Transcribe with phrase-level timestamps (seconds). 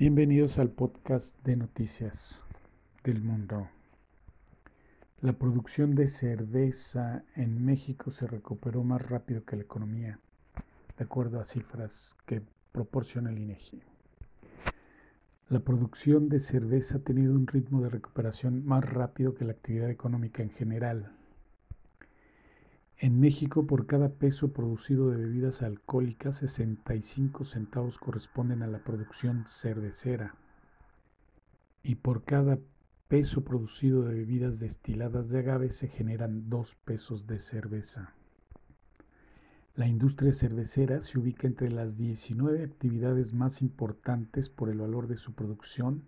[0.00, 2.40] Bienvenidos al podcast de noticias
[3.04, 3.68] del mundo.
[5.20, 10.18] La producción de cerveza en México se recuperó más rápido que la economía,
[10.96, 12.40] de acuerdo a cifras que
[12.72, 13.82] proporciona el INEGI.
[15.50, 19.90] La producción de cerveza ha tenido un ritmo de recuperación más rápido que la actividad
[19.90, 21.12] económica en general,
[23.02, 29.46] en México, por cada peso producido de bebidas alcohólicas, 65 centavos corresponden a la producción
[29.48, 30.34] cervecera.
[31.82, 32.58] Y por cada
[33.08, 38.12] peso producido de bebidas destiladas de agave se generan 2 pesos de cerveza.
[39.74, 45.16] La industria cervecera se ubica entre las 19 actividades más importantes por el valor de
[45.16, 46.04] su producción,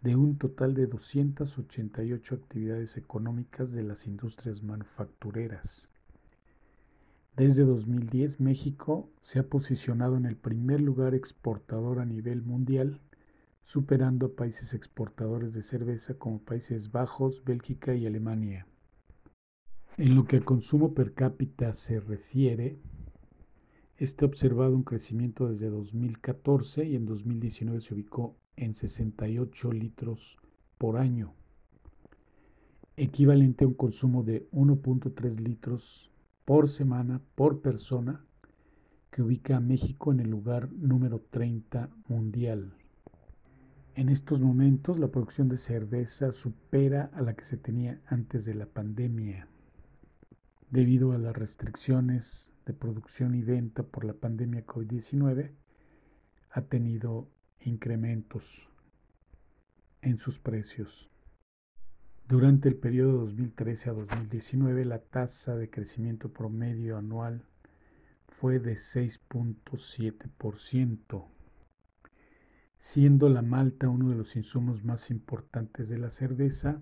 [0.00, 5.92] de un total de 288 actividades económicas de las industrias manufactureras.
[7.36, 13.00] Desde 2010, México se ha posicionado en el primer lugar exportador a nivel mundial,
[13.62, 18.66] superando a países exportadores de cerveza como Países Bajos, Bélgica y Alemania.
[19.96, 22.78] En lo que a consumo per cápita se refiere,
[24.00, 30.38] ha observado un crecimiento desde 2014 y en 2019 se ubicó en 68 litros
[30.78, 31.34] por año,
[32.96, 36.14] equivalente a un consumo de 1.3 litros
[36.50, 38.24] por semana por persona,
[39.12, 42.74] que ubica a México en el lugar número 30 mundial.
[43.94, 48.54] En estos momentos la producción de cerveza supera a la que se tenía antes de
[48.54, 49.46] la pandemia.
[50.70, 55.52] Debido a las restricciones de producción y venta por la pandemia COVID-19,
[56.50, 57.28] ha tenido
[57.60, 58.68] incrementos
[60.02, 61.08] en sus precios.
[62.30, 67.42] Durante el periodo 2013 a 2019, la tasa de crecimiento promedio anual
[68.28, 71.26] fue de 6.7%,
[72.78, 76.80] siendo la malta uno de los insumos más importantes de la cerveza.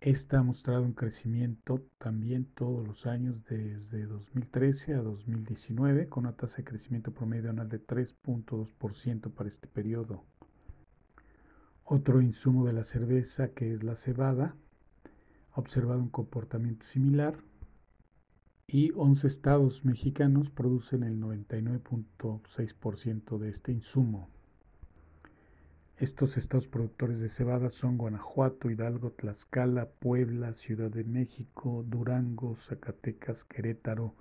[0.00, 6.36] Esta ha mostrado un crecimiento también todos los años desde 2013 a 2019, con una
[6.36, 10.24] tasa de crecimiento promedio anual de 3.2% para este periodo.
[11.94, 14.56] Otro insumo de la cerveza, que es la cebada,
[15.52, 17.36] ha observado un comportamiento similar
[18.66, 24.30] y 11 estados mexicanos producen el 99.6% de este insumo.
[25.98, 33.44] Estos estados productores de cebada son Guanajuato, Hidalgo, Tlaxcala, Puebla, Ciudad de México, Durango, Zacatecas,
[33.44, 34.14] Querétaro,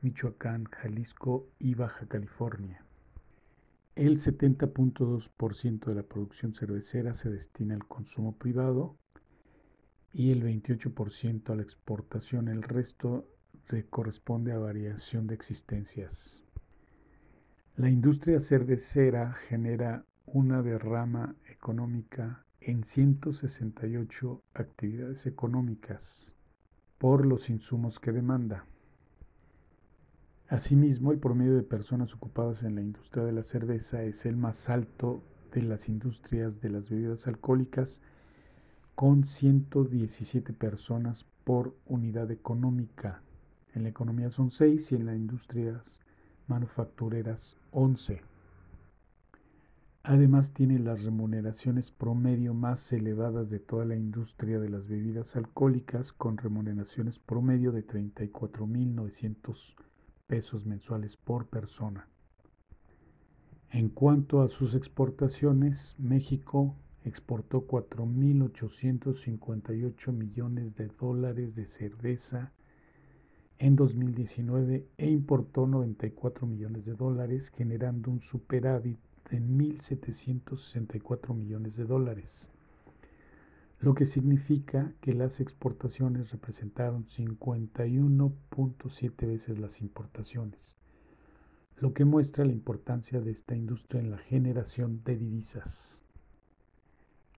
[0.00, 2.84] Michoacán, Jalisco y Baja California.
[3.96, 8.98] El 70.2% de la producción cervecera se destina al consumo privado
[10.12, 12.48] y el 28% a la exportación.
[12.48, 13.28] El resto
[13.90, 16.42] corresponde a variación de existencias.
[17.76, 26.36] La industria cervecera genera una derrama económica en 168 actividades económicas
[26.98, 28.66] por los insumos que demanda.
[30.48, 34.68] Asimismo, el promedio de personas ocupadas en la industria de la cerveza es el más
[34.68, 35.22] alto
[35.52, 38.02] de las industrias de las bebidas alcohólicas,
[38.94, 43.22] con 117 personas por unidad económica.
[43.74, 46.00] En la economía son 6 y en las industrias
[46.46, 48.20] manufactureras 11.
[50.02, 56.12] Además tiene las remuneraciones promedio más elevadas de toda la industria de las bebidas alcohólicas,
[56.12, 59.74] con remuneraciones promedio de 34.900
[60.26, 62.08] pesos mensuales por persona.
[63.70, 66.74] En cuanto a sus exportaciones, México
[67.04, 72.52] exportó 4.858 millones de dólares de cerveza
[73.58, 78.98] en 2019 e importó 94 millones de dólares, generando un superávit
[79.30, 82.50] de 1.764 millones de dólares
[83.80, 90.76] lo que significa que las exportaciones representaron 51.7 veces las importaciones,
[91.76, 96.02] lo que muestra la importancia de esta industria en la generación de divisas.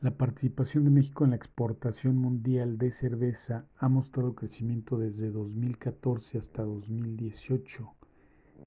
[0.00, 6.38] La participación de México en la exportación mundial de cerveza ha mostrado crecimiento desde 2014
[6.38, 7.94] hasta 2018.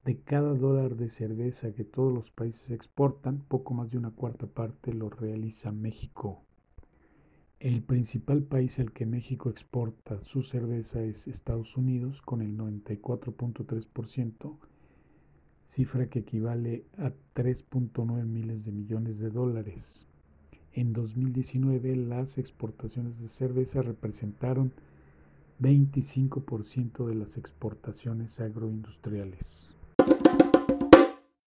[0.05, 4.47] De cada dólar de cerveza que todos los países exportan, poco más de una cuarta
[4.47, 6.45] parte lo realiza México.
[7.59, 14.57] El principal país al que México exporta su cerveza es Estados Unidos con el 94.3%,
[15.65, 20.05] cifra que equivale a 3.9 miles de millones de dólares.
[20.73, 24.73] En 2019 las exportaciones de cerveza representaron
[25.61, 29.73] 25% de las exportaciones agroindustriales.